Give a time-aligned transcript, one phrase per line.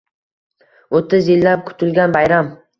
[1.01, 2.55] Oʻttiz yillab kutilgan bayram